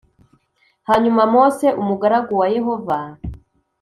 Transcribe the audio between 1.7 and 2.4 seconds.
umugaragu